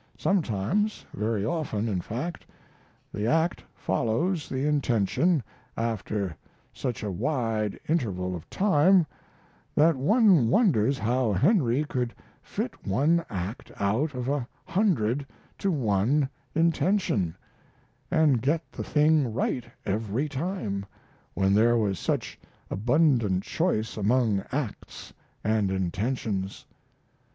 [0.17, 2.47] Sometimes very often, in fact
[3.13, 5.43] the act follows the intention
[5.77, 6.35] after
[6.73, 9.05] such a wide interval of time
[9.75, 15.23] that one wonders how Henry could fit one act out of a hundred
[15.59, 17.35] to one intention,
[18.09, 20.83] and get the thing right every time,
[21.35, 22.39] when there was such
[22.71, 25.13] abundant choice among acts
[25.43, 26.65] and intentions.